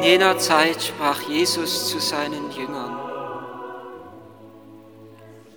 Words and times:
In 0.00 0.06
jener 0.06 0.38
Zeit 0.38 0.82
sprach 0.82 1.28
Jesus 1.28 1.90
zu 1.90 1.98
seinen 2.00 2.50
Jüngern, 2.52 2.96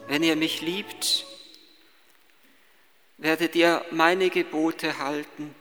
wenn 0.08 0.22
ihr 0.22 0.36
mich 0.36 0.60
liebt, 0.60 1.26
werdet 3.20 3.56
ihr 3.56 3.86
meine 3.92 4.30
Gebote 4.30 4.98
halten. 4.98 5.56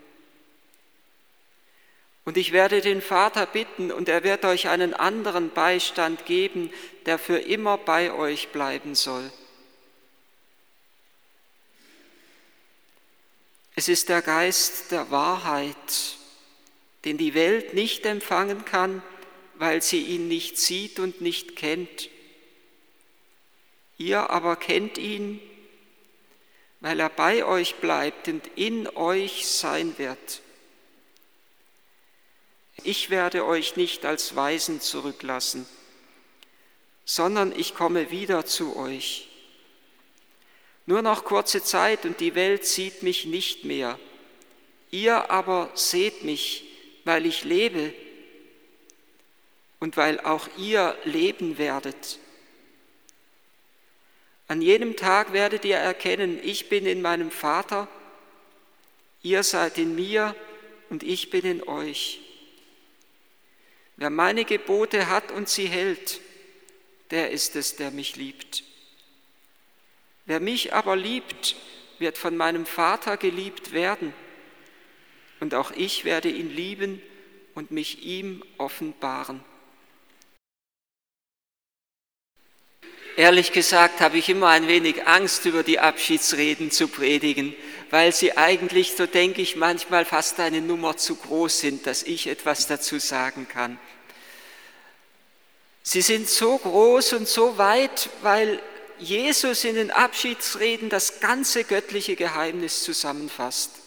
Und 2.25 2.37
ich 2.37 2.51
werde 2.51 2.81
den 2.81 3.01
Vater 3.03 3.47
bitten, 3.47 3.93
und 3.93 4.09
er 4.09 4.25
wird 4.25 4.45
euch 4.45 4.67
einen 4.67 4.95
anderen 4.95 5.51
Beistand 5.51 6.27
geben, 6.27 6.73
der 7.07 7.21
für 7.21 7.39
immer 7.39 7.79
bei 7.79 8.13
euch 8.13 8.49
bleiben 8.49 8.97
soll. 8.97 9.31
Es 13.77 13.87
ist 13.87 14.09
der 14.09 14.23
Geist 14.23 14.91
der 14.91 15.09
Wahrheit, 15.13 16.17
den 17.05 17.19
die 17.19 17.35
Welt 17.35 17.75
nicht 17.75 18.07
empfangen 18.07 18.65
kann, 18.65 19.03
weil 19.55 19.83
sie 19.83 20.03
ihn 20.03 20.29
nicht 20.29 20.59
sieht 20.59 20.99
und 20.99 21.21
nicht 21.21 21.57
kennt. 21.57 22.11
Ihr 23.99 24.31
aber 24.31 24.57
kennt 24.57 24.99
ihn, 24.99 25.41
weil 26.81 26.99
er 26.99 27.09
bei 27.09 27.45
euch 27.45 27.77
bleibt 27.77 28.29
und 28.29 28.47
in 28.57 28.89
euch 28.89 29.47
sein 29.47 29.99
wird. 29.99 30.41
Ich 32.85 33.11
werde 33.11 33.45
euch 33.45 33.77
nicht 33.77 34.05
als 34.05 34.35
Weisen 34.35 34.81
zurücklassen, 34.81 35.67
sondern 37.05 37.57
ich 37.57 37.75
komme 37.75 38.11
wieder 38.11 38.45
zu 38.45 38.77
euch. 38.77 39.29
Nur 40.87 41.03
noch 41.03 41.25
kurze 41.25 41.63
Zeit 41.63 42.05
und 42.05 42.19
die 42.19 42.35
Welt 42.35 42.67
sieht 42.67 43.05
mich 43.05 43.27
nicht 43.27 43.65
mehr. 43.65 43.99
Ihr 44.91 45.31
aber 45.31 45.71
seht 45.75 46.25
mich, 46.25 46.72
weil 47.05 47.27
ich 47.27 47.45
lebe 47.45 47.93
und 49.81 49.97
weil 49.97 50.21
auch 50.21 50.49
ihr 50.57 50.97
leben 51.05 51.59
werdet. 51.59 52.19
An 54.49 54.63
jenem 54.63 54.97
Tag 54.97 55.33
werdet 55.33 55.65
ihr 55.65 55.77
erkennen, 55.77 56.39
ich 56.43 56.69
bin 56.69 56.87
in 56.87 57.03
meinem 57.03 57.31
Vater, 57.31 57.89
ihr 59.23 59.43
seid 59.43 59.79
in 59.79 59.95
mir 59.95 60.37
und 60.91 61.03
ich 61.03 61.31
bin 61.31 61.45
in 61.45 61.67
euch. 61.67 62.21
Wer 63.97 64.11
meine 64.11 64.45
Gebote 64.45 65.09
hat 65.09 65.31
und 65.33 65.49
sie 65.49 65.67
hält, 65.67 66.21
der 67.11 67.31
ist 67.31 67.57
es, 67.57 67.77
der 67.77 67.91
mich 67.91 68.17
liebt. 68.17 68.65
Wer 70.27 70.41
mich 70.41 70.75
aber 70.75 70.97
liebt, 70.97 71.57
wird 71.99 72.19
von 72.19 72.37
meinem 72.37 72.67
Vater 72.67 73.17
geliebt 73.17 73.73
werden, 73.73 74.13
und 75.43 75.57
auch 75.57 75.73
ich 75.73 76.05
werde 76.05 76.29
ihn 76.29 76.55
lieben 76.55 77.03
und 77.57 77.73
mich 77.73 78.05
ihm 78.05 78.45
offenbaren. 78.59 79.43
Ehrlich 83.17 83.51
gesagt 83.51 84.01
habe 84.01 84.19
ich 84.19 84.29
immer 84.29 84.51
ein 84.51 84.69
wenig 84.69 85.09
Angst, 85.09 85.45
über 85.45 85.65
die 85.65 85.81
Abschiedsreden 85.81 86.71
zu 86.71 86.87
predigen, 86.87 87.57
weil 87.91 88.13
sie 88.13 88.37
eigentlich, 88.37 88.93
so 88.93 89.07
denke 89.07 89.43
ich, 89.43 89.57
manchmal 89.57 90.05
fast 90.05 90.39
eine 90.39 90.61
Nummer 90.61 90.97
zu 90.97 91.17
groß 91.17 91.59
sind, 91.59 91.89
dass 91.89 92.05
ich 92.05 92.29
etwas 92.29 92.69
dazu 92.69 93.01
sagen 93.01 93.49
kann. 93.49 93.81
Sie 95.83 96.03
sind 96.03 96.29
so 96.29 96.57
groß 96.57 97.15
und 97.15 97.27
so 97.27 97.59
weit, 97.59 98.11
weil 98.23 98.63
Jesus 99.01 99.65
in 99.65 99.75
den 99.75 99.91
Abschiedsreden 99.91 100.89
das 100.89 101.19
ganze 101.19 101.65
göttliche 101.65 102.15
Geheimnis 102.15 102.85
zusammenfasst. 102.85 103.82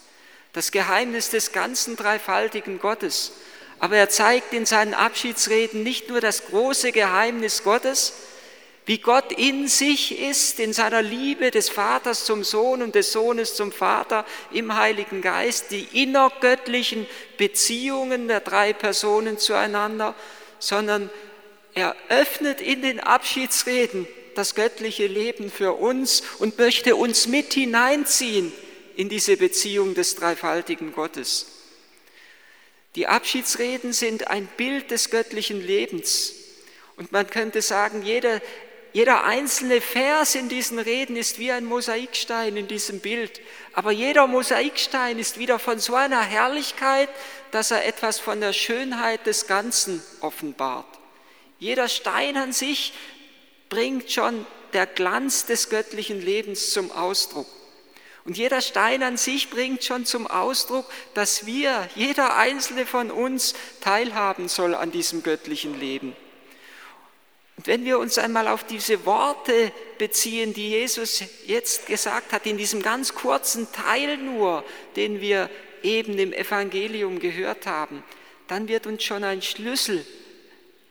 Das 0.56 0.72
Geheimnis 0.72 1.30
des 1.30 1.52
ganzen 1.52 1.98
dreifaltigen 1.98 2.80
Gottes. 2.80 3.34
Aber 3.80 3.98
er 3.98 4.08
zeigt 4.08 4.54
in 4.54 4.66
seinen 4.66 4.94
Abschiedsreden 4.94 5.84
nicht 5.84 6.08
nur 6.08 6.22
das 6.22 6.46
große 6.46 6.94
Geheimnis 6.94 7.62
Gottes, 7.62 8.14
wie 8.86 9.00
Gott 9.00 9.34
in 9.34 9.68
sich 9.68 10.18
ist, 10.18 10.62
in 10.62 10.72
seiner 10.72 11.02
Liebe 11.02 11.52
des 11.52 11.70
Vaters 11.70 12.24
zum 12.24 12.46
Sohn 12.46 12.82
und 12.84 12.96
des 12.96 13.12
Sohnes 13.12 13.56
zum 13.56 13.74
Vater 13.74 14.24
im 14.50 14.78
Heiligen 14.78 15.22
Geist, 15.22 15.72
die 15.72 15.90
innergöttlichen 15.92 17.06
Beziehungen 17.38 18.30
der 18.30 18.40
drei 18.40 18.72
Personen 18.72 19.38
zueinander, 19.38 20.16
sondern 20.60 21.10
er 21.74 21.98
öffnet 22.08 22.62
in 22.62 22.82
den 22.82 23.02
Abschiedsreden 23.02 24.08
das 24.36 24.56
göttliche 24.56 25.08
Leben 25.08 25.52
für 25.52 25.74
uns 25.74 26.24
und 26.40 26.58
möchte 26.58 26.96
uns 26.96 27.28
mit 27.28 27.54
hineinziehen 27.54 28.54
in 28.96 29.10
diese 29.10 29.38
Beziehung 29.38 29.94
des 29.94 30.16
dreifaltigen 30.16 30.94
Gottes. 30.94 31.48
Die 32.96 33.08
Abschiedsreden 33.08 33.92
sind 33.92 34.28
ein 34.28 34.48
Bild 34.58 34.92
des 34.92 35.10
göttlichen 35.10 35.62
Lebens. 35.62 36.34
Und 36.96 37.12
man 37.12 37.28
könnte 37.28 37.62
sagen, 37.62 38.04
jeder, 38.04 38.42
jeder 38.94 39.26
einzelne 39.26 39.82
Vers 39.82 40.36
in 40.36 40.48
diesen 40.48 40.80
Reden 40.80 41.18
ist 41.18 41.38
wie 41.38 41.52
ein 41.52 41.66
Mosaikstein 41.66 42.56
in 42.56 42.70
diesem 42.70 43.02
Bild. 43.02 43.42
Aber 43.74 43.92
jeder 43.92 44.28
Mosaikstein 44.28 45.20
ist 45.20 45.38
wieder 45.38 45.60
von 45.60 45.80
so 45.80 45.96
einer 45.96 46.22
Herrlichkeit, 46.22 47.10
dass 47.52 47.72
er 47.72 47.86
etwas 47.86 48.20
von 48.20 48.40
der 48.40 48.54
Schönheit 48.54 49.26
des 49.26 49.48
Ganzen 49.48 50.02
offenbart. 50.22 50.88
Jeder 51.60 51.90
Stein 51.90 52.38
an 52.38 52.54
sich 52.54 52.94
bringt 53.68 54.10
schon 54.10 54.46
der 54.72 54.86
Glanz 54.86 55.46
des 55.46 55.70
göttlichen 55.70 56.22
Lebens 56.22 56.72
zum 56.72 56.92
Ausdruck. 56.92 57.48
Und 58.26 58.38
jeder 58.38 58.62
Stein 58.62 59.04
an 59.04 59.18
sich 59.18 59.52
bringt 59.52 59.84
schon 59.84 60.06
zum 60.06 60.26
Ausdruck, 60.26 60.86
dass 61.14 61.46
wir, 61.46 61.88
jeder 61.96 62.36
einzelne 62.36 62.88
von 62.88 63.12
uns, 63.12 63.54
teilhaben 63.82 64.50
soll 64.50 64.74
an 64.74 64.92
diesem 64.92 65.22
göttlichen 65.22 65.80
Leben. 65.80 66.16
Und 67.58 67.68
wenn 67.68 67.86
wir 67.86 68.00
uns 68.00 68.18
einmal 68.18 68.48
auf 68.48 68.64
diese 68.64 69.06
Worte 69.06 69.72
beziehen, 70.00 70.56
die 70.56 70.70
Jesus 70.70 71.24
jetzt 71.46 71.86
gesagt 71.86 72.34
hat, 72.34 72.48
in 72.48 72.58
diesem 72.58 72.82
ganz 72.82 73.14
kurzen 73.14 73.72
Teil 73.72 74.18
nur, 74.18 74.66
den 74.96 75.22
wir 75.22 75.50
eben 75.84 76.18
im 76.18 76.34
Evangelium 76.34 77.20
gehört 77.20 77.68
haben, 77.68 78.04
dann 78.48 78.68
wird 78.68 78.88
uns 78.88 79.04
schon 79.04 79.24
ein 79.24 79.44
Schlüssel 79.44 80.04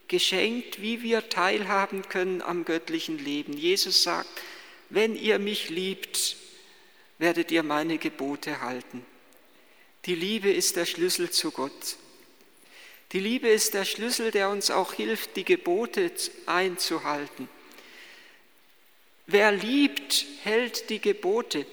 geschenkt, 0.06 0.80
wie 0.80 1.02
wir 1.02 1.28
teilhaben 1.28 2.08
können 2.08 2.42
am 2.42 2.64
göttlichen 2.64 3.18
Leben. 3.18 3.54
Jesus 3.54 4.04
sagt, 4.04 4.28
wenn 4.88 5.16
ihr 5.16 5.40
mich 5.40 5.70
liebt, 5.70 6.36
werdet 7.18 7.50
ihr 7.50 7.62
meine 7.62 7.98
Gebote 7.98 8.60
halten. 8.60 9.04
Die 10.06 10.14
Liebe 10.14 10.52
ist 10.52 10.76
der 10.76 10.86
Schlüssel 10.86 11.30
zu 11.30 11.50
Gott. 11.50 11.96
Die 13.12 13.20
Liebe 13.20 13.48
ist 13.48 13.74
der 13.74 13.84
Schlüssel, 13.84 14.30
der 14.30 14.48
uns 14.48 14.70
auch 14.70 14.92
hilft, 14.92 15.36
die 15.36 15.44
Gebote 15.44 16.10
einzuhalten. 16.46 17.48
Wer 19.26 19.52
liebt, 19.52 20.26
hält 20.42 20.90
die 20.90 21.00
Gebote. 21.00 21.66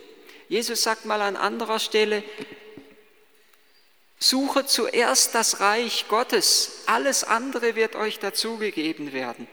Jesus 0.48 0.84
sagt 0.84 1.06
mal 1.06 1.22
an 1.22 1.36
anderer 1.36 1.80
Stelle, 1.80 2.24
Suche 4.24 4.68
zuerst 4.68 5.34
das 5.34 5.62
Reich 5.62 6.06
Gottes, 6.08 6.84
alles 6.86 7.24
andere 7.24 7.76
wird 7.76 7.96
euch 7.96 8.20
dazugegeben 8.20 9.14
werden. 9.14 9.48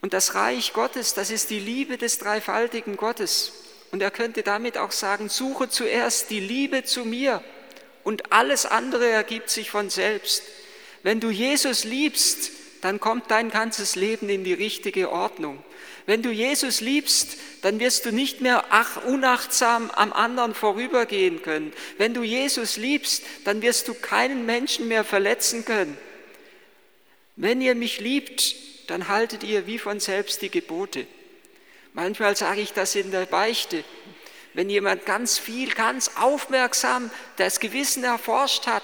Und 0.00 0.14
das 0.14 0.34
Reich 0.34 0.72
Gottes, 0.72 1.14
das 1.14 1.30
ist 1.30 1.50
die 1.50 1.60
Liebe 1.60 1.96
des 1.96 2.18
dreifaltigen 2.18 2.96
Gottes. 2.96 3.52
Und 3.90 4.02
er 4.02 4.10
könnte 4.10 4.42
damit 4.42 4.78
auch 4.78 4.92
sagen, 4.92 5.28
suche 5.28 5.68
zuerst 5.68 6.30
die 6.30 6.40
Liebe 6.40 6.84
zu 6.84 7.04
mir 7.04 7.42
und 8.04 8.32
alles 8.32 8.66
andere 8.66 9.08
ergibt 9.08 9.50
sich 9.50 9.70
von 9.70 9.90
selbst. 9.90 10.42
Wenn 11.02 11.20
du 11.20 11.30
Jesus 11.30 11.84
liebst, 11.84 12.52
dann 12.82 13.00
kommt 13.00 13.30
dein 13.30 13.50
ganzes 13.50 13.96
Leben 13.96 14.28
in 14.28 14.44
die 14.44 14.54
richtige 14.54 15.10
Ordnung. 15.10 15.62
Wenn 16.06 16.22
du 16.22 16.30
Jesus 16.30 16.80
liebst, 16.80 17.36
dann 17.62 17.78
wirst 17.78 18.06
du 18.06 18.12
nicht 18.12 18.40
mehr 18.40 18.64
ach, 18.70 19.04
unachtsam 19.04 19.90
am 19.90 20.12
anderen 20.12 20.54
vorübergehen 20.54 21.42
können. 21.42 21.72
Wenn 21.98 22.14
du 22.14 22.22
Jesus 22.22 22.76
liebst, 22.76 23.22
dann 23.44 23.62
wirst 23.62 23.86
du 23.86 23.94
keinen 23.94 24.46
Menschen 24.46 24.88
mehr 24.88 25.04
verletzen 25.04 25.64
können. 25.64 25.96
Wenn 27.36 27.60
ihr 27.60 27.74
mich 27.74 28.00
liebt, 28.00 28.56
dann 28.88 29.08
haltet 29.08 29.44
ihr 29.44 29.66
wie 29.66 29.78
von 29.78 30.00
selbst 30.00 30.42
die 30.42 30.50
Gebote. 30.50 31.06
Manchmal 31.92 32.36
sage 32.36 32.60
ich 32.60 32.72
das 32.72 32.94
in 32.94 33.10
der 33.10 33.26
Beichte. 33.26 33.84
Wenn 34.54 34.70
jemand 34.70 35.06
ganz 35.06 35.38
viel, 35.38 35.72
ganz 35.72 36.12
aufmerksam 36.16 37.10
das 37.36 37.60
Gewissen 37.60 38.04
erforscht 38.04 38.66
hat 38.66 38.82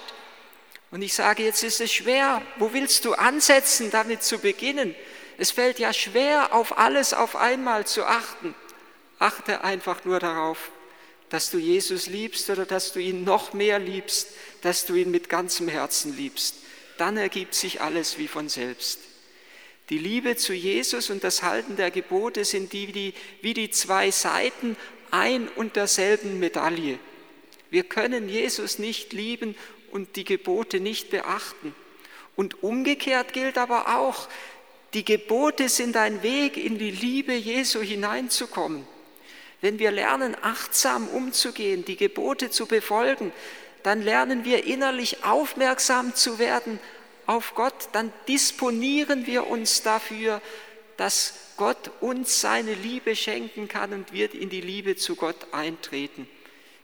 und 0.91 1.01
ich 1.01 1.13
sage, 1.13 1.43
jetzt 1.43 1.63
ist 1.63 1.81
es 1.81 1.91
schwer, 1.91 2.41
wo 2.57 2.73
willst 2.73 3.05
du 3.05 3.13
ansetzen, 3.13 3.91
damit 3.91 4.23
zu 4.23 4.39
beginnen? 4.39 4.95
Es 5.37 5.51
fällt 5.51 5.79
ja 5.79 5.93
schwer, 5.93 6.53
auf 6.53 6.77
alles 6.77 7.13
auf 7.13 7.35
einmal 7.35 7.85
zu 7.85 8.05
achten. 8.05 8.55
Achte 9.19 9.63
einfach 9.63 10.05
nur 10.05 10.19
darauf, 10.19 10.71
dass 11.29 11.49
du 11.49 11.57
Jesus 11.57 12.07
liebst 12.07 12.49
oder 12.49 12.65
dass 12.65 12.93
du 12.93 12.99
ihn 12.99 13.23
noch 13.23 13.53
mehr 13.53 13.79
liebst, 13.79 14.29
dass 14.61 14.85
du 14.85 14.95
ihn 14.95 15.11
mit 15.11 15.29
ganzem 15.29 15.67
Herzen 15.67 16.15
liebst. 16.15 16.55
Dann 16.97 17.17
ergibt 17.17 17.53
sich 17.53 17.81
alles 17.81 18.17
wie 18.17 18.27
von 18.27 18.47
selbst. 18.49 18.99
Die 19.89 19.97
Liebe 19.97 20.35
zu 20.35 20.53
Jesus 20.53 21.09
und 21.09 21.23
das 21.23 21.43
Halten 21.43 21.77
der 21.77 21.91
Gebote 21.91 22.43
sind 22.43 22.73
die, 22.73 22.91
die, 22.91 23.13
wie 23.41 23.53
die 23.53 23.69
zwei 23.69 24.11
Seiten 24.11 24.75
ein 25.11 25.47
und 25.47 25.77
derselben 25.77 26.39
Medaille. 26.39 26.99
Wir 27.69 27.83
können 27.83 28.27
Jesus 28.27 28.79
nicht 28.79 29.13
lieben 29.13 29.55
und 29.91 30.15
die 30.17 30.25
Gebote 30.25 30.79
nicht 30.81 31.09
beachten. 31.09 31.73
Und 32.35 32.63
umgekehrt 32.63 33.33
gilt 33.33 33.57
aber 33.57 33.97
auch, 33.97 34.27
die 34.93 35.05
Gebote 35.05 35.69
sind 35.69 35.97
ein 35.97 36.21
Weg, 36.21 36.57
in 36.57 36.77
die 36.77 36.91
Liebe 36.91 37.33
Jesu 37.33 37.81
hineinzukommen. 37.81 38.85
Wenn 39.61 39.79
wir 39.79 39.91
lernen, 39.91 40.35
achtsam 40.41 41.07
umzugehen, 41.07 41.83
die 41.83 41.97
Gebote 41.97 42.49
zu 42.49 42.67
befolgen, 42.67 43.31
dann 43.83 44.01
lernen 44.01 44.45
wir 44.45 44.65
innerlich 44.65 45.23
aufmerksam 45.23 46.13
zu 46.13 46.39
werden 46.39 46.79
auf 47.27 47.53
Gott, 47.53 47.89
dann 47.91 48.11
disponieren 48.27 49.27
wir 49.27 49.47
uns 49.47 49.83
dafür, 49.83 50.41
dass 50.97 51.33
Gott 51.57 51.91
uns 52.01 52.41
seine 52.41 52.73
Liebe 52.73 53.15
schenken 53.15 53.67
kann 53.67 53.93
und 53.93 54.13
wir 54.13 54.33
in 54.33 54.49
die 54.49 54.61
Liebe 54.61 54.95
zu 54.95 55.15
Gott 55.15 55.47
eintreten. 55.51 56.27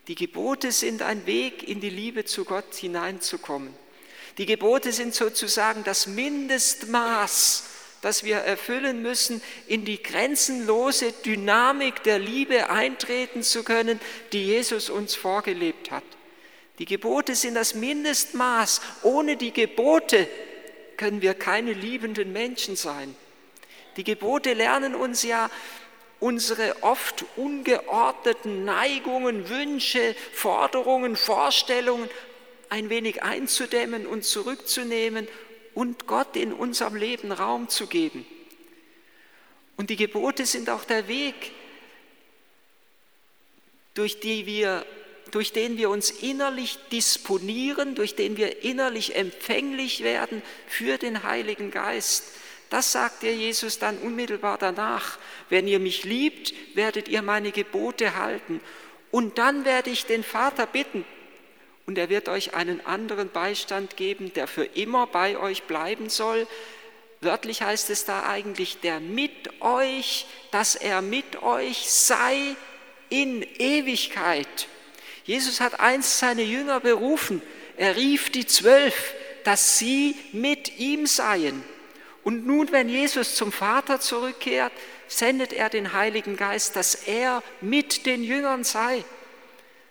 Die 0.07 0.15
Gebote 0.15 0.71
sind 0.71 1.01
ein 1.01 1.25
Weg, 1.25 1.67
in 1.67 1.79
die 1.79 1.89
Liebe 1.89 2.25
zu 2.25 2.43
Gott 2.43 2.75
hineinzukommen. 2.75 3.73
Die 4.37 4.45
Gebote 4.45 4.91
sind 4.91 5.15
sozusagen 5.15 5.83
das 5.83 6.07
Mindestmaß, 6.07 7.63
das 8.01 8.23
wir 8.25 8.37
erfüllen 8.37 9.01
müssen, 9.01 9.41
in 9.67 9.85
die 9.85 10.03
grenzenlose 10.03 11.13
Dynamik 11.25 12.03
der 12.03 12.19
Liebe 12.19 12.69
eintreten 12.69 13.43
zu 13.43 13.63
können, 13.63 13.99
die 14.33 14.45
Jesus 14.45 14.89
uns 14.89 15.15
vorgelebt 15.15 15.89
hat. 15.89 16.03
Die 16.79 16.85
Gebote 16.85 17.35
sind 17.35 17.55
das 17.55 17.75
Mindestmaß. 17.75 18.81
Ohne 19.03 19.37
die 19.37 19.53
Gebote 19.53 20.27
können 20.97 21.21
wir 21.21 21.33
keine 21.33 21.73
liebenden 21.73 22.33
Menschen 22.33 22.75
sein. 22.75 23.15
Die 23.97 24.03
Gebote 24.03 24.53
lernen 24.53 24.95
uns 24.95 25.23
ja, 25.23 25.49
unsere 26.19 26.81
oft 26.83 27.25
ungeordneten 27.35 28.63
Neigungen, 28.63 29.49
Wünsche, 29.49 30.15
Forderungen, 30.33 31.15
Vorstellungen 31.15 32.09
ein 32.69 32.89
wenig 32.89 33.21
einzudämmen 33.21 34.07
und 34.07 34.23
zurückzunehmen 34.23 35.27
und 35.75 36.07
Gott 36.07 36.35
in 36.35 36.53
unserem 36.53 36.95
Leben 36.95 37.31
Raum 37.31 37.69
zu 37.69 37.87
geben. 37.87 38.25
Und 39.77 39.89
die 39.89 39.95
Gebote 39.95 40.45
sind 40.45 40.69
auch 40.69 40.85
der 40.85 41.07
Weg, 41.07 41.51
durch, 43.93 44.19
die 44.19 44.45
wir, 44.45 44.85
durch 45.31 45.51
den 45.51 45.77
wir 45.77 45.89
uns 45.89 46.11
innerlich 46.11 46.77
disponieren, 46.91 47.95
durch 47.95 48.15
den 48.15 48.37
wir 48.37 48.63
innerlich 48.63 49.15
empfänglich 49.15 50.03
werden 50.03 50.41
für 50.67 50.97
den 50.97 51.23
Heiligen 51.23 51.71
Geist. 51.71 52.25
Das 52.69 52.91
sagt 52.91 53.23
dir 53.23 53.33
Jesus 53.33 53.79
dann 53.79 53.97
unmittelbar 53.99 54.57
danach. 54.57 55.17
Wenn 55.49 55.67
ihr 55.67 55.79
mich 55.79 56.03
liebt, 56.03 56.53
werdet 56.75 57.07
ihr 57.07 57.21
meine 57.21 57.51
Gebote 57.51 58.15
halten. 58.15 58.61
Und 59.11 59.37
dann 59.37 59.65
werde 59.65 59.91
ich 59.91 60.05
den 60.05 60.23
Vater 60.23 60.65
bitten, 60.65 61.05
und 61.85 61.97
er 61.97 62.09
wird 62.09 62.29
euch 62.29 62.53
einen 62.53 62.85
anderen 62.85 63.29
Beistand 63.29 63.97
geben, 63.97 64.33
der 64.33 64.47
für 64.47 64.63
immer 64.63 65.05
bei 65.05 65.37
euch 65.37 65.63
bleiben 65.63 66.09
soll. 66.09 66.47
Wörtlich 67.21 67.61
heißt 67.61 67.89
es 67.89 68.05
da 68.05 68.27
eigentlich, 68.27 68.79
der 68.79 68.99
mit 68.99 69.61
euch, 69.61 70.25
dass 70.51 70.75
er 70.75 71.01
mit 71.01 71.43
euch 71.43 71.89
sei 71.89 72.55
in 73.09 73.45
Ewigkeit. 73.59 74.67
Jesus 75.23 75.61
hat 75.61 75.79
einst 75.79 76.19
seine 76.19 76.43
Jünger 76.43 76.79
berufen. 76.79 77.41
Er 77.77 77.95
rief 77.95 78.29
die 78.29 78.45
Zwölf, 78.45 79.13
dass 79.43 79.77
sie 79.77 80.15
mit 80.31 80.79
ihm 80.79 81.07
seien. 81.07 81.63
Und 82.23 82.45
nun, 82.45 82.71
wenn 82.71 82.87
Jesus 82.87 83.35
zum 83.35 83.51
Vater 83.51 83.99
zurückkehrt, 83.99 84.71
sendet 85.07 85.53
er 85.53 85.69
den 85.69 85.93
Heiligen 85.93 86.37
Geist, 86.37 86.75
dass 86.75 86.95
er 86.95 87.43
mit 87.61 88.05
den 88.05 88.23
Jüngern 88.23 88.63
sei. 88.63 89.03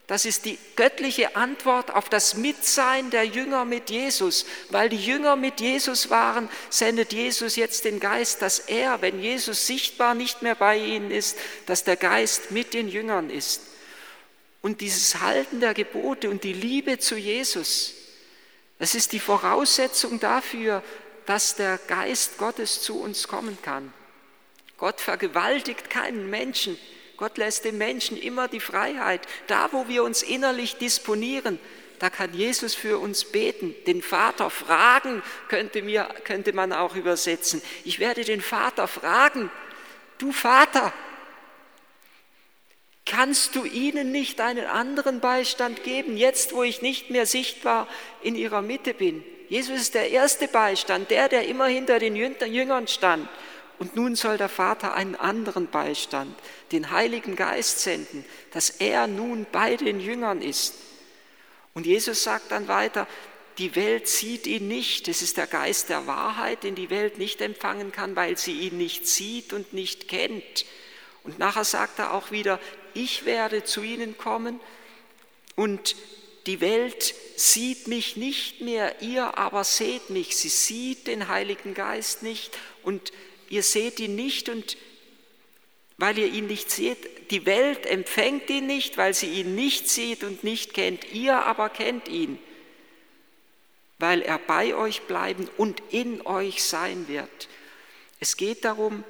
Das 0.06 0.24
ist 0.24 0.46
die 0.46 0.58
göttliche 0.76 1.36
Antwort 1.36 1.94
auf 1.94 2.08
das 2.08 2.34
Mitsein 2.34 3.10
der 3.10 3.24
Jünger 3.24 3.64
mit 3.64 3.88
Jesus. 3.88 4.46
Weil 4.70 4.88
die 4.88 5.02
Jünger 5.02 5.36
mit 5.36 5.60
Jesus 5.60 6.10
waren, 6.10 6.48
sendet 6.70 7.12
Jesus 7.12 7.56
jetzt 7.56 7.84
den 7.84 8.00
Geist, 8.00 8.42
dass 8.42 8.58
er, 8.58 9.00
wenn 9.00 9.20
Jesus 9.20 9.66
sichtbar 9.66 10.14
nicht 10.14 10.42
mehr 10.42 10.54
bei 10.54 10.76
ihnen 10.76 11.10
ist, 11.10 11.38
dass 11.66 11.84
der 11.84 11.96
Geist 11.96 12.50
mit 12.50 12.74
den 12.74 12.88
Jüngern 12.88 13.30
ist. 13.30 13.62
Und 14.62 14.80
dieses 14.80 15.20
Halten 15.20 15.60
der 15.60 15.74
Gebote 15.74 16.30
und 16.30 16.44
die 16.44 16.52
Liebe 16.52 16.98
zu 16.98 17.16
Jesus, 17.16 17.94
das 18.78 18.94
ist 18.94 19.12
die 19.12 19.20
Voraussetzung 19.20 20.18
dafür, 20.20 20.82
dass 21.26 21.56
der 21.56 21.78
Geist 21.88 22.38
Gottes 22.38 22.80
zu 22.82 23.00
uns 23.00 23.28
kommen 23.28 23.58
kann. 23.62 23.92
Gott 24.78 25.00
vergewaltigt 25.00 25.90
keinen 25.90 26.30
Menschen, 26.30 26.78
Gott 27.22 27.38
lässt 27.38 27.64
dem 27.64 27.78
Menschen 27.78 28.16
immer 28.16 28.48
die 28.48 28.58
Freiheit. 28.58 29.20
Da, 29.46 29.68
wo 29.72 29.86
wir 29.86 30.02
uns 30.02 30.24
innerlich 30.24 30.78
disponieren, 30.78 31.60
da 32.00 32.10
kann 32.10 32.34
Jesus 32.34 32.74
für 32.74 32.98
uns 32.98 33.24
beten. 33.24 33.76
Den 33.86 34.02
Vater 34.02 34.50
fragen 34.50 35.22
könnte, 35.46 35.82
mir, 35.82 36.12
könnte 36.24 36.52
man 36.52 36.72
auch 36.72 36.96
übersetzen. 36.96 37.62
Ich 37.84 38.00
werde 38.00 38.24
den 38.24 38.40
Vater 38.40 38.88
fragen, 38.88 39.52
du 40.18 40.32
Vater, 40.32 40.92
kannst 43.12 43.56
du 43.56 43.66
ihnen 43.66 44.10
nicht 44.10 44.40
einen 44.40 44.64
anderen 44.64 45.20
Beistand 45.20 45.84
geben, 45.84 46.16
jetzt 46.16 46.54
wo 46.54 46.62
ich 46.62 46.80
nicht 46.80 47.10
mehr 47.10 47.26
sichtbar 47.26 47.86
in 48.22 48.34
ihrer 48.34 48.62
Mitte 48.62 48.94
bin? 48.94 49.22
Jesus 49.50 49.82
ist 49.82 49.94
der 49.94 50.10
erste 50.10 50.48
Beistand, 50.48 51.10
der, 51.10 51.28
der 51.28 51.46
immer 51.46 51.66
hinter 51.66 51.98
den 51.98 52.16
Jüngern 52.16 52.88
stand. 52.88 53.28
Und 53.78 53.96
nun 53.96 54.16
soll 54.16 54.38
der 54.38 54.48
Vater 54.48 54.94
einen 54.94 55.14
anderen 55.14 55.66
Beistand, 55.66 56.34
den 56.72 56.90
Heiligen 56.90 57.36
Geist 57.36 57.80
senden, 57.80 58.24
dass 58.52 58.70
er 58.70 59.06
nun 59.06 59.44
bei 59.52 59.76
den 59.76 60.00
Jüngern 60.00 60.40
ist. 60.40 60.74
Und 61.74 61.84
Jesus 61.84 62.22
sagt 62.22 62.50
dann 62.50 62.66
weiter, 62.66 63.06
die 63.58 63.76
Welt 63.76 64.08
sieht 64.08 64.46
ihn 64.46 64.68
nicht. 64.68 65.06
Es 65.08 65.20
ist 65.20 65.36
der 65.36 65.48
Geist 65.48 65.90
der 65.90 66.06
Wahrheit, 66.06 66.62
den 66.62 66.74
die 66.74 66.88
Welt 66.88 67.18
nicht 67.18 67.42
empfangen 67.42 67.92
kann, 67.92 68.16
weil 68.16 68.38
sie 68.38 68.58
ihn 68.58 68.78
nicht 68.78 69.06
sieht 69.06 69.52
und 69.52 69.74
nicht 69.74 70.08
kennt. 70.08 70.64
Und 71.24 71.38
nachher 71.38 71.64
sagt 71.64 71.98
er 71.98 72.14
auch 72.14 72.30
wieder, 72.30 72.58
ich 72.94 73.24
werde 73.24 73.64
zu 73.64 73.82
ihnen 73.82 74.18
kommen 74.18 74.60
und 75.54 75.96
die 76.46 76.60
Welt 76.60 77.14
sieht 77.36 77.86
mich 77.86 78.16
nicht 78.16 78.60
mehr, 78.60 79.00
ihr 79.00 79.38
aber 79.38 79.62
seht 79.62 80.10
mich. 80.10 80.36
Sie 80.36 80.48
sieht 80.48 81.06
den 81.06 81.28
Heiligen 81.28 81.74
Geist 81.74 82.22
nicht 82.22 82.58
und 82.82 83.12
ihr 83.48 83.62
seht 83.62 84.00
ihn 84.00 84.16
nicht 84.16 84.48
und 84.48 84.76
weil 85.98 86.18
ihr 86.18 86.26
ihn 86.26 86.48
nicht 86.48 86.70
seht, 86.70 87.30
die 87.30 87.46
Welt 87.46 87.86
empfängt 87.86 88.50
ihn 88.50 88.66
nicht, 88.66 88.96
weil 88.96 89.14
sie 89.14 89.28
ihn 89.28 89.54
nicht 89.54 89.88
sieht 89.88 90.24
und 90.24 90.42
nicht 90.42 90.74
kennt, 90.74 91.12
ihr 91.12 91.36
aber 91.36 91.68
kennt 91.68 92.08
ihn, 92.08 92.38
weil 94.00 94.22
er 94.22 94.38
bei 94.38 94.74
euch 94.74 95.02
bleiben 95.02 95.48
und 95.56 95.80
in 95.90 96.26
euch 96.26 96.64
sein 96.64 97.06
wird. 97.06 97.48
Es 98.18 98.36
geht 98.36 98.64
darum, 98.64 99.04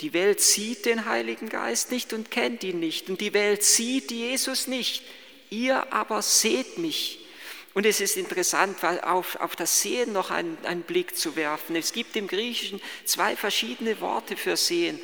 die 0.00 0.12
Welt 0.12 0.40
sieht 0.40 0.86
den 0.86 1.06
Heiligen 1.06 1.48
Geist 1.48 1.90
nicht 1.90 2.12
und 2.12 2.30
kennt 2.30 2.64
ihn 2.64 2.80
nicht 2.80 3.08
und 3.08 3.20
die 3.20 3.34
Welt 3.34 3.62
sieht 3.62 4.10
Jesus 4.10 4.66
nicht, 4.66 5.02
ihr 5.50 5.92
aber 5.92 6.22
seht 6.22 6.78
mich 6.78 7.26
und 7.76 7.84
es 7.84 8.00
ist 8.00 8.16
interessant, 8.16 8.78
auf, 9.02 9.36
auf 9.36 9.54
das 9.54 9.82
Sehen 9.82 10.14
noch 10.14 10.30
einen, 10.30 10.56
einen 10.64 10.80
Blick 10.80 11.14
zu 11.14 11.36
werfen. 11.36 11.76
Es 11.76 11.92
gibt 11.92 12.16
im 12.16 12.26
Griechischen 12.26 12.80
zwei 13.04 13.36
verschiedene 13.36 14.00
Worte 14.00 14.38
für 14.38 14.56
Sehen. 14.56 14.98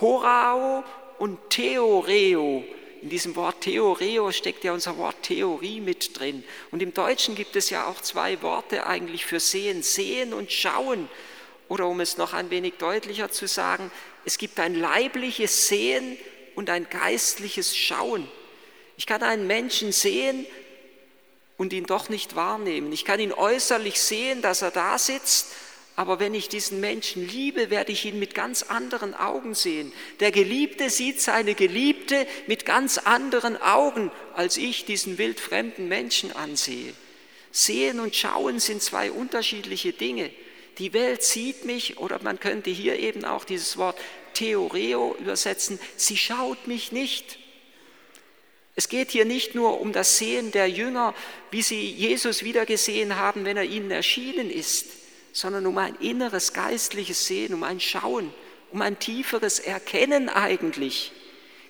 Horao 0.00 0.82
und 1.20 1.38
Theoreo. 1.48 2.64
In 3.02 3.08
diesem 3.08 3.36
Wort 3.36 3.60
Theoreo 3.60 4.32
steckt 4.32 4.64
ja 4.64 4.72
unser 4.72 4.96
Wort 4.96 5.22
Theorie 5.22 5.80
mit 5.80 6.18
drin. 6.18 6.42
Und 6.72 6.82
im 6.82 6.92
Deutschen 6.92 7.36
gibt 7.36 7.54
es 7.54 7.70
ja 7.70 7.86
auch 7.86 8.00
zwei 8.00 8.42
Worte 8.42 8.84
eigentlich 8.84 9.24
für 9.24 9.38
Sehen. 9.38 9.84
Sehen 9.84 10.34
und 10.34 10.50
Schauen. 10.50 11.08
Oder 11.68 11.86
um 11.86 12.00
es 12.00 12.16
noch 12.16 12.32
ein 12.32 12.50
wenig 12.50 12.74
deutlicher 12.78 13.30
zu 13.30 13.46
sagen, 13.46 13.90
es 14.24 14.38
gibt 14.38 14.58
ein 14.58 14.74
leibliches 14.74 15.68
Sehen 15.68 16.16
und 16.54 16.70
ein 16.70 16.88
geistliches 16.88 17.76
Schauen. 17.76 18.28
Ich 18.96 19.06
kann 19.06 19.22
einen 19.22 19.46
Menschen 19.46 19.92
sehen, 19.92 20.46
und 21.58 21.72
ihn 21.72 21.84
doch 21.84 22.08
nicht 22.08 22.36
wahrnehmen. 22.36 22.92
Ich 22.92 23.04
kann 23.04 23.20
ihn 23.20 23.32
äußerlich 23.32 24.00
sehen, 24.00 24.40
dass 24.40 24.62
er 24.62 24.70
da 24.70 24.96
sitzt, 24.96 25.48
aber 25.96 26.20
wenn 26.20 26.32
ich 26.32 26.48
diesen 26.48 26.78
Menschen 26.78 27.26
liebe, 27.26 27.70
werde 27.70 27.90
ich 27.90 28.04
ihn 28.04 28.20
mit 28.20 28.32
ganz 28.32 28.62
anderen 28.62 29.14
Augen 29.14 29.54
sehen. 29.54 29.92
Der 30.20 30.30
Geliebte 30.30 30.88
sieht 30.88 31.20
seine 31.20 31.54
Geliebte 31.54 32.26
mit 32.46 32.64
ganz 32.64 32.98
anderen 32.98 33.60
Augen, 33.60 34.12
als 34.34 34.56
ich 34.56 34.84
diesen 34.84 35.18
wildfremden 35.18 35.88
Menschen 35.88 36.30
ansehe. 36.30 36.94
Sehen 37.50 37.98
und 37.98 38.14
schauen 38.14 38.60
sind 38.60 38.80
zwei 38.80 39.10
unterschiedliche 39.10 39.92
Dinge. 39.92 40.30
Die 40.78 40.92
Welt 40.92 41.22
sieht 41.22 41.64
mich, 41.64 41.98
oder 41.98 42.22
man 42.22 42.38
könnte 42.38 42.70
hier 42.70 42.98
eben 42.98 43.24
auch 43.24 43.44
dieses 43.44 43.76
Wort 43.78 43.98
Theoreo 44.34 45.16
übersetzen, 45.18 45.80
sie 45.96 46.16
schaut 46.16 46.68
mich 46.68 46.92
nicht. 46.92 47.38
Es 48.76 48.88
geht 48.88 49.10
hier 49.10 49.24
nicht 49.24 49.56
nur 49.56 49.80
um 49.80 49.92
das 49.92 50.18
Sehen 50.18 50.52
der 50.52 50.68
Jünger, 50.70 51.12
wie 51.50 51.62
sie 51.62 51.90
Jesus 51.90 52.44
wiedergesehen 52.44 53.16
haben, 53.16 53.44
wenn 53.44 53.56
er 53.56 53.64
ihnen 53.64 53.90
erschienen 53.90 54.50
ist, 54.50 54.86
sondern 55.32 55.66
um 55.66 55.76
ein 55.78 55.96
inneres 55.96 56.52
geistliches 56.52 57.26
Sehen, 57.26 57.54
um 57.54 57.64
ein 57.64 57.80
Schauen, 57.80 58.32
um 58.70 58.80
ein 58.80 59.00
tieferes 59.00 59.58
Erkennen 59.58 60.28
eigentlich. 60.28 61.10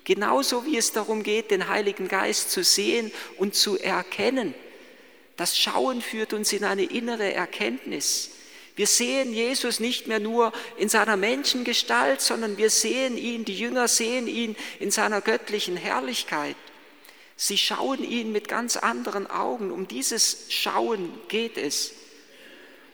Genauso 0.03 0.65
wie 0.65 0.77
es 0.77 0.91
darum 0.91 1.23
geht, 1.23 1.49
den 1.49 1.67
Heiligen 1.67 2.07
Geist 2.07 2.51
zu 2.51 2.63
sehen 2.63 3.11
und 3.37 3.55
zu 3.55 3.79
erkennen. 3.79 4.53
Das 5.35 5.57
Schauen 5.57 6.03
führt 6.03 6.33
uns 6.33 6.53
in 6.53 6.63
eine 6.63 6.83
innere 6.83 7.33
Erkenntnis. 7.33 8.31
Wir 8.79 8.87
sehen 8.87 9.33
Jesus 9.33 9.81
nicht 9.81 10.07
mehr 10.07 10.21
nur 10.21 10.53
in 10.77 10.87
seiner 10.87 11.17
Menschengestalt, 11.17 12.21
sondern 12.21 12.57
wir 12.57 12.69
sehen 12.69 13.17
ihn, 13.17 13.43
die 13.43 13.59
Jünger 13.59 13.89
sehen 13.89 14.25
ihn 14.25 14.55
in 14.79 14.89
seiner 14.89 15.19
göttlichen 15.19 15.75
Herrlichkeit. 15.75 16.55
Sie 17.35 17.57
schauen 17.57 18.09
ihn 18.09 18.31
mit 18.31 18.47
ganz 18.47 18.77
anderen 18.77 19.29
Augen. 19.29 19.71
Um 19.71 19.89
dieses 19.89 20.45
Schauen 20.47 21.11
geht 21.27 21.57
es. 21.57 21.91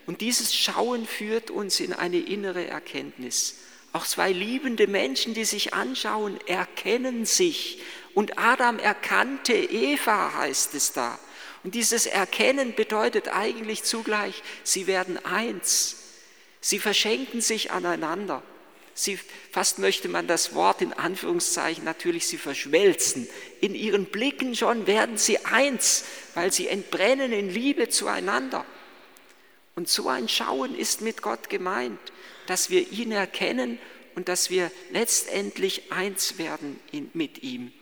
Und 0.07 0.21
dieses 0.21 0.55
Schauen 0.55 1.05
führt 1.05 1.51
uns 1.51 1.79
in 1.79 1.93
eine 1.93 2.17
innere 2.17 2.65
Erkenntnis. 2.65 3.57
Auch 3.93 4.07
zwei 4.07 4.31
liebende 4.31 4.87
Menschen, 4.87 5.35
die 5.35 5.45
sich 5.45 5.75
anschauen, 5.75 6.39
erkennen 6.47 7.27
sich. 7.27 7.79
Und 8.15 8.39
Adam 8.39 8.79
erkannte 8.79 9.53
Eva, 9.53 10.33
heißt 10.33 10.73
es 10.73 10.93
da. 10.93 11.19
Und 11.65 11.73
dieses 11.73 12.05
Erkennen 12.05 12.75
bedeutet 12.75 13.27
eigentlich 13.29 13.81
zugleich, 13.81 14.43
sie 14.63 14.85
werden 14.85 15.17
eins. 15.25 15.95
Sie 16.61 16.77
verschenken 16.77 17.41
sich 17.41 17.71
aneinander. 17.71 18.43
Sie, 18.93 19.17
fast 19.51 19.79
möchte 19.79 20.07
man 20.07 20.27
das 20.27 20.53
Wort 20.53 20.83
in 20.83 20.93
Anführungszeichen 20.93 21.83
natürlich, 21.83 22.27
sie 22.27 22.37
verschmelzen. 22.37 23.27
In 23.61 23.73
ihren 23.73 24.05
Blicken 24.05 24.55
schon 24.55 24.85
werden 24.85 25.17
sie 25.17 25.43
eins, 25.43 26.03
weil 26.35 26.53
sie 26.53 26.67
entbrennen 26.67 27.33
in 27.33 27.49
Liebe 27.49 27.89
zueinander. 27.89 28.63
Und 29.73 29.89
so 29.89 30.07
ein 30.07 30.29
Schauen 30.29 30.75
ist 30.75 31.01
mit 31.01 31.23
Gott 31.23 31.49
gemeint, 31.49 31.99
dass 32.45 32.69
wir 32.69 32.91
ihn 32.91 33.11
erkennen 33.11 33.79
und 34.13 34.29
dass 34.29 34.51
wir 34.51 34.69
letztendlich 34.91 35.91
eins 35.91 36.37
werden 36.37 36.79
mit 37.15 37.41
ihm. 37.41 37.73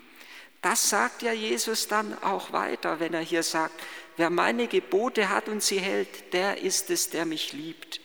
Das 0.64 0.90
sagt 0.90 1.22
ja 1.24 1.34
Jesus 1.34 1.90
dann 1.90 2.18
auch 2.24 2.54
weiter, 2.54 3.02
wenn 3.02 3.14
er 3.14 3.20
hier 3.22 3.44
sagt, 3.44 3.84
wer 4.16 4.30
meine 4.30 4.68
Gebote 4.68 5.28
hat 5.28 5.50
und 5.50 5.62
sie 5.62 5.80
hält, 5.80 6.34
der 6.34 6.62
ist 6.62 6.90
es, 6.90 7.10
der 7.10 7.26
mich 7.26 7.52
liebt. 7.52 8.00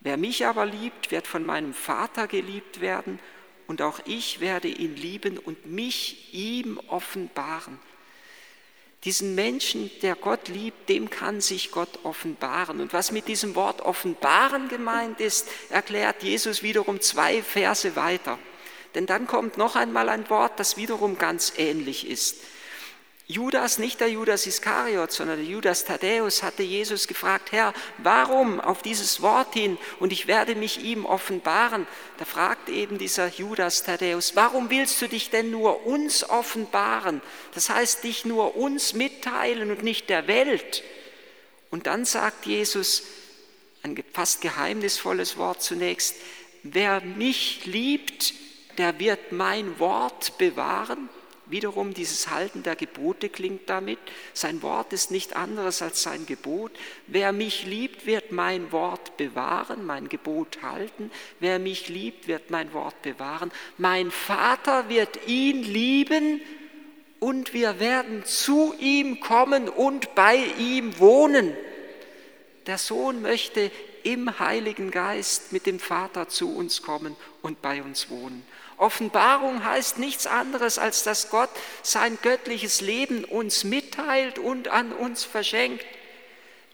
Wer 0.00 0.18
mich 0.18 0.44
aber 0.44 0.66
liebt, 0.66 1.10
wird 1.10 1.26
von 1.26 1.46
meinem 1.46 1.72
Vater 1.72 2.26
geliebt 2.26 2.82
werden 2.82 3.18
und 3.66 3.80
auch 3.80 4.00
ich 4.04 4.40
werde 4.40 4.68
ihn 4.68 4.96
lieben 4.96 5.38
und 5.38 5.64
mich 5.64 6.34
ihm 6.34 6.78
offenbaren. 6.88 7.78
Diesen 9.04 9.34
Menschen, 9.34 9.90
der 10.02 10.14
Gott 10.14 10.48
liebt, 10.48 10.90
dem 10.90 11.08
kann 11.08 11.40
sich 11.40 11.70
Gott 11.70 12.00
offenbaren. 12.02 12.80
Und 12.82 12.92
was 12.92 13.12
mit 13.12 13.28
diesem 13.28 13.54
Wort 13.54 13.80
offenbaren 13.80 14.68
gemeint 14.68 15.20
ist, 15.20 15.48
erklärt 15.70 16.22
Jesus 16.22 16.62
wiederum 16.62 17.00
zwei 17.00 17.42
Verse 17.42 17.96
weiter. 17.96 18.38
Denn 18.98 19.06
dann 19.06 19.28
kommt 19.28 19.58
noch 19.58 19.76
einmal 19.76 20.08
ein 20.08 20.28
Wort, 20.28 20.58
das 20.58 20.76
wiederum 20.76 21.18
ganz 21.18 21.52
ähnlich 21.56 22.04
ist. 22.04 22.38
Judas, 23.28 23.78
nicht 23.78 24.00
der 24.00 24.10
Judas 24.10 24.44
Iskariot, 24.44 25.12
sondern 25.12 25.36
der 25.36 25.46
Judas 25.46 25.84
Thaddäus 25.84 26.42
hatte 26.42 26.64
Jesus 26.64 27.06
gefragt, 27.06 27.52
Herr, 27.52 27.72
warum 27.98 28.58
auf 28.58 28.82
dieses 28.82 29.22
Wort 29.22 29.54
hin 29.54 29.78
und 30.00 30.12
ich 30.12 30.26
werde 30.26 30.56
mich 30.56 30.82
ihm 30.82 31.06
offenbaren? 31.06 31.86
Da 32.16 32.24
fragt 32.24 32.70
eben 32.70 32.98
dieser 32.98 33.28
Judas 33.28 33.84
Thaddäus, 33.84 34.34
warum 34.34 34.68
willst 34.68 35.00
du 35.00 35.06
dich 35.06 35.30
denn 35.30 35.52
nur 35.52 35.86
uns 35.86 36.28
offenbaren? 36.28 37.22
Das 37.54 37.70
heißt, 37.70 38.02
dich 38.02 38.24
nur 38.24 38.56
uns 38.56 38.94
mitteilen 38.94 39.70
und 39.70 39.84
nicht 39.84 40.10
der 40.10 40.26
Welt. 40.26 40.82
Und 41.70 41.86
dann 41.86 42.04
sagt 42.04 42.46
Jesus, 42.46 43.04
ein 43.84 44.02
fast 44.12 44.40
geheimnisvolles 44.40 45.36
Wort 45.36 45.62
zunächst, 45.62 46.16
wer 46.64 47.00
mich 47.00 47.64
liebt, 47.64 48.34
der 48.78 48.98
wird 48.98 49.32
mein 49.32 49.78
Wort 49.78 50.38
bewahren. 50.38 51.08
Wiederum 51.46 51.94
dieses 51.94 52.28
Halten 52.28 52.62
der 52.62 52.76
Gebote 52.76 53.28
klingt 53.30 53.70
damit. 53.70 53.98
Sein 54.34 54.62
Wort 54.62 54.92
ist 54.92 55.10
nicht 55.10 55.34
anderes 55.34 55.80
als 55.80 56.02
sein 56.02 56.26
Gebot. 56.26 56.72
Wer 57.06 57.32
mich 57.32 57.64
liebt, 57.64 58.06
wird 58.06 58.32
mein 58.32 58.70
Wort 58.70 59.16
bewahren, 59.16 59.86
mein 59.86 60.08
Gebot 60.08 60.62
halten. 60.62 61.10
Wer 61.40 61.58
mich 61.58 61.88
liebt, 61.88 62.28
wird 62.28 62.50
mein 62.50 62.72
Wort 62.74 63.00
bewahren. 63.02 63.50
Mein 63.78 64.10
Vater 64.10 64.90
wird 64.90 65.26
ihn 65.26 65.62
lieben 65.62 66.42
und 67.18 67.54
wir 67.54 67.80
werden 67.80 68.24
zu 68.26 68.74
ihm 68.78 69.20
kommen 69.20 69.68
und 69.68 70.14
bei 70.14 70.36
ihm 70.58 70.98
wohnen. 70.98 71.56
Der 72.66 72.76
Sohn 72.76 73.22
möchte 73.22 73.70
im 74.02 74.38
Heiligen 74.38 74.90
Geist 74.90 75.52
mit 75.52 75.64
dem 75.64 75.80
Vater 75.80 76.28
zu 76.28 76.54
uns 76.54 76.82
kommen 76.82 77.16
und 77.40 77.62
bei 77.62 77.82
uns 77.82 78.10
wohnen. 78.10 78.44
Offenbarung 78.78 79.64
heißt 79.64 79.98
nichts 79.98 80.26
anderes, 80.26 80.78
als 80.78 81.02
dass 81.02 81.30
Gott 81.30 81.50
sein 81.82 82.16
göttliches 82.22 82.80
Leben 82.80 83.24
uns 83.24 83.64
mitteilt 83.64 84.38
und 84.38 84.68
an 84.68 84.92
uns 84.92 85.24
verschenkt. 85.24 85.84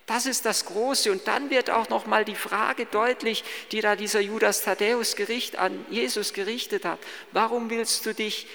Das 0.06 0.26
ist 0.26 0.44
das 0.44 0.66
Große. 0.66 1.10
Und 1.10 1.26
dann 1.26 1.50
wird 1.50 1.70
auch 1.70 1.88
noch 1.88 2.06
mal 2.06 2.24
die 2.24 2.34
Frage 2.34 2.86
deutlich, 2.86 3.42
die 3.72 3.80
da 3.80 3.96
dieser 3.96 4.20
Judas 4.20 4.62
Thaddäus 4.62 5.16
Gericht 5.16 5.56
an 5.56 5.84
Jesus 5.88 6.34
gerichtet 6.34 6.84
hat. 6.84 6.98
Warum 7.32 7.70
willst 7.70 8.04
du 8.04 8.12
dich 8.12 8.46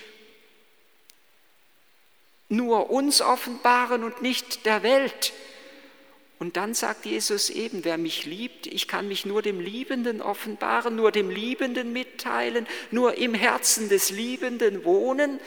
nur 2.50 2.89
uns 2.89 3.22
offenbaren 3.22 4.03
und 4.03 4.22
nicht 4.22 4.65
der 4.65 4.84
Welt? 4.84 5.34
Und 6.39 6.55
dann 6.55 6.74
sagt 6.74 7.05
Jesus 7.05 7.50
eben, 7.50 7.84
wer 7.84 7.98
mich 7.98 8.25
liebt, 8.25 8.65
ich 8.65 8.88
kann 8.88 9.10
mich 9.10 9.25
nur 9.25 9.41
dem 9.41 9.60
Liebenden 9.60 10.22
offenbaren, 10.22 10.96
nur 10.96 11.12
dem 11.12 11.29
Liebenden 11.29 11.91
mitteilen, 11.91 12.65
nur 12.91 13.17
im 13.17 13.34
Herzen 13.34 13.89
des 13.89 14.10
Liebenden 14.10 14.86
wohnen. 14.86 15.41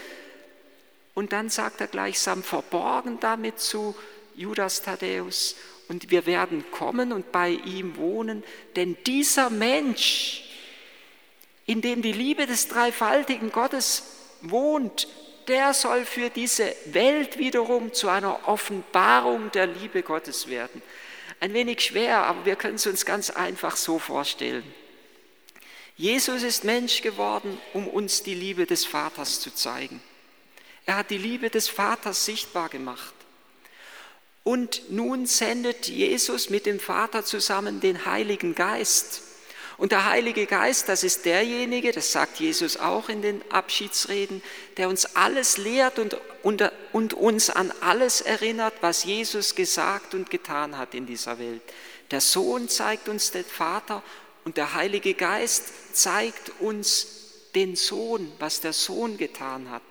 Und 1.15 1.33
dann 1.33 1.49
sagt 1.49 1.81
er 1.81 1.87
gleichsam 1.87 2.43
verborgen 2.43 3.19
damit 3.21 3.59
zu 3.59 3.95
Judas 4.35 4.83
Thaddäus, 4.83 5.57
und 5.89 6.11
wir 6.11 6.25
werden 6.25 6.65
kommen 6.71 7.13
und 7.13 7.33
bei 7.33 7.51
ihm 7.51 7.97
wohnen, 7.97 8.45
denn 8.77 8.97
dieser 9.07 9.51
Mensch, 9.51 10.45
in 11.67 11.83
dem 11.83 12.01
die 12.01 12.13
Liebe 12.13 12.47
des 12.47 12.69
dreifaltigen 12.69 13.53
Gottes 13.53 14.05
wohnt, 14.41 15.09
der 15.49 15.75
soll 15.75 16.05
für 16.05 16.31
diese 16.31 16.75
Welt 16.87 17.39
wiederum 17.39 17.93
zu 17.93 18.09
einer 18.09 18.49
Offenbarung 18.49 19.51
der 19.53 19.67
Liebe 19.67 20.03
Gottes 20.03 20.49
werden. 20.49 20.83
Ein 21.41 21.53
wenig 21.55 21.81
schwer, 21.81 22.25
aber 22.25 22.45
wir 22.45 22.57
können 22.57 22.77
es 22.77 22.87
uns 22.87 23.05
ganz 23.05 23.31
einfach 23.31 23.77
so 23.77 23.99
vorstellen. 23.99 24.63
Jesus 25.97 26.43
ist 26.43 26.65
Mensch 26.65 27.03
geworden, 27.03 27.59
um 27.73 27.89
uns 27.89 28.23
die 28.23 28.35
Liebe 28.35 28.67
des 28.67 28.85
Vaters 28.85 29.41
zu 29.41 29.55
zeigen. 29.55 30.01
Er 30.87 30.97
hat 30.97 31.11
die 31.11 31.19
Liebe 31.19 31.51
des 31.51 31.69
Vaters 31.69 32.25
sichtbar 32.25 32.69
gemacht. 32.69 33.15
Und 34.45 34.91
nun 34.91 35.27
sendet 35.27 35.89
Jesus 35.89 36.51
mit 36.51 36.67
dem 36.67 36.81
Vater 36.81 37.25
zusammen 37.25 37.81
den 37.81 38.07
Heiligen 38.07 38.55
Geist. 38.55 39.23
Und 39.79 39.93
der 39.93 40.07
Heilige 40.07 40.47
Geist, 40.47 40.89
das 40.89 41.03
ist 41.03 41.25
derjenige, 41.25 41.93
das 41.93 42.13
sagt 42.13 42.41
Jesus 42.41 42.77
auch 42.77 43.09
in 43.09 43.23
den 43.23 43.43
Abschiedsreden, 43.51 44.43
der 44.77 44.89
uns 44.89 45.17
alles 45.17 45.57
lehrt 45.57 45.99
und, 45.99 46.17
und, 46.43 46.71
und 46.93 47.15
uns 47.15 47.51
an 47.51 47.73
alles 47.81 48.21
erinnert, 48.21 48.75
was 48.81 49.05
Jesus 49.05 49.55
gesagt 49.55 50.15
und 50.15 50.31
getan 50.31 50.79
hat 50.79 50.95
in 50.95 51.07
dieser 51.07 51.39
Welt. 51.39 51.63
Der 52.11 52.21
Sohn 52.21 52.69
zeigt 52.69 53.09
uns 53.09 53.31
den 53.31 53.45
Vater 53.45 54.03
und 54.45 54.57
der 54.57 54.75
Heilige 54.75 55.15
Geist 55.15 55.97
zeigt 55.97 56.53
uns 56.61 57.07
den 57.55 57.77
Sohn, 57.77 58.31
was 58.39 58.61
der 58.61 58.73
Sohn 58.73 59.17
getan 59.17 59.71
hat. 59.71 59.83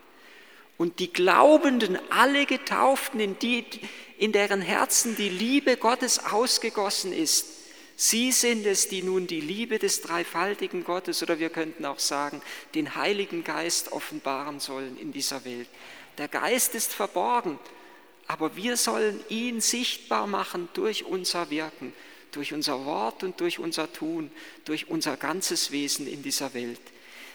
Und 0.77 0.99
die 0.99 1.13
Glaubenden, 1.13 1.99
alle 2.09 2.45
Getauften, 2.45 3.19
in, 3.19 3.37
die, 3.37 3.65
in 4.17 4.31
deren 4.31 4.61
Herzen 4.61 5.15
die 5.15 5.29
Liebe 5.29 5.77
Gottes 5.77 6.25
ausgegossen 6.25 7.13
ist, 7.13 7.45
Sie 8.03 8.31
sind 8.31 8.65
es, 8.65 8.87
die 8.87 9.03
nun 9.03 9.27
die 9.27 9.41
Liebe 9.41 9.77
des 9.77 10.01
dreifaltigen 10.01 10.83
Gottes 10.83 11.21
oder 11.21 11.37
wir 11.37 11.51
könnten 11.51 11.85
auch 11.85 11.99
sagen, 11.99 12.41
den 12.73 12.95
Heiligen 12.95 13.43
Geist 13.43 13.91
offenbaren 13.91 14.59
sollen 14.59 14.97
in 14.97 15.11
dieser 15.11 15.45
Welt. 15.45 15.69
Der 16.17 16.27
Geist 16.27 16.73
ist 16.73 16.91
verborgen, 16.91 17.59
aber 18.25 18.55
wir 18.55 18.75
sollen 18.75 19.23
ihn 19.29 19.61
sichtbar 19.61 20.25
machen 20.25 20.67
durch 20.73 21.05
unser 21.05 21.51
Wirken, 21.51 21.93
durch 22.31 22.53
unser 22.53 22.85
Wort 22.85 23.23
und 23.23 23.39
durch 23.39 23.59
unser 23.59 23.93
Tun, 23.93 24.31
durch 24.65 24.89
unser 24.89 25.15
ganzes 25.15 25.69
Wesen 25.69 26.07
in 26.07 26.23
dieser 26.23 26.55
Welt. 26.55 26.81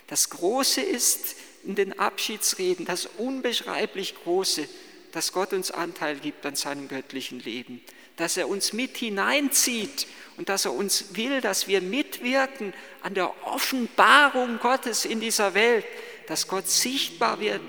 Das 0.08 0.30
Große 0.30 0.80
ist 0.80 1.36
in 1.62 1.76
den 1.76 1.96
Abschiedsreden, 1.96 2.86
das 2.86 3.06
unbeschreiblich 3.18 4.16
Große, 4.24 4.68
dass 5.12 5.32
Gott 5.32 5.52
uns 5.52 5.70
Anteil 5.70 6.16
gibt 6.16 6.44
an 6.46 6.56
seinem 6.56 6.88
göttlichen 6.88 7.40
Leben, 7.40 7.80
dass 8.16 8.36
er 8.36 8.48
uns 8.48 8.72
mit 8.72 8.96
hineinzieht 8.96 10.06
und 10.36 10.48
dass 10.48 10.64
er 10.64 10.72
uns 10.72 11.16
will, 11.16 11.40
dass 11.40 11.68
wir 11.68 11.80
mitwirken 11.80 12.72
an 13.02 13.14
der 13.14 13.32
Offenbarung 13.46 14.58
Gottes 14.58 15.04
in 15.04 15.20
dieser 15.20 15.54
Welt, 15.54 15.84
dass 16.26 16.48
Gott 16.48 16.68
sichtbar 16.68 17.40
wird 17.40 17.62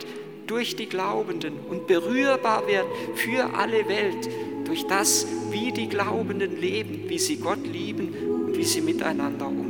durch 0.47 0.75
die 0.75 0.87
Glaubenden 0.87 1.59
und 1.59 1.87
berührbar 1.87 2.67
wird 2.67 2.85
für 3.15 3.53
alle 3.53 3.87
Welt, 3.87 4.29
durch 4.65 4.85
das, 4.87 5.27
wie 5.49 5.71
die 5.71 5.89
Glaubenden 5.89 6.59
leben, 6.59 7.09
wie 7.09 7.19
sie 7.19 7.37
Gott 7.37 7.65
lieben 7.65 8.45
und 8.45 8.57
wie 8.57 8.65
sie 8.65 8.81
miteinander 8.81 9.47
umgehen. 9.47 9.66